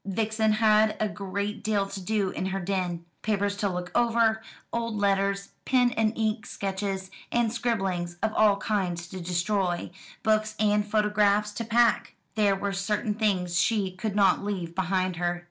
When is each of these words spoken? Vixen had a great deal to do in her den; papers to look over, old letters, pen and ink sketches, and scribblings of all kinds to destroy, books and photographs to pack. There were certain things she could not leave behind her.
Vixen 0.03 0.53
had 0.53 0.97
a 0.99 1.07
great 1.07 1.63
deal 1.63 1.85
to 1.87 2.01
do 2.01 2.31
in 2.31 2.47
her 2.47 2.59
den; 2.59 3.05
papers 3.21 3.55
to 3.57 3.69
look 3.69 3.91
over, 3.93 4.41
old 4.73 4.95
letters, 4.95 5.49
pen 5.63 5.91
and 5.91 6.17
ink 6.17 6.47
sketches, 6.47 7.11
and 7.31 7.53
scribblings 7.53 8.17
of 8.23 8.33
all 8.33 8.57
kinds 8.57 9.05
to 9.09 9.21
destroy, 9.21 9.91
books 10.23 10.55
and 10.59 10.89
photographs 10.89 11.51
to 11.51 11.63
pack. 11.63 12.15
There 12.33 12.55
were 12.55 12.73
certain 12.73 13.13
things 13.13 13.59
she 13.59 13.91
could 13.91 14.15
not 14.15 14.43
leave 14.43 14.73
behind 14.73 15.17
her. 15.17 15.39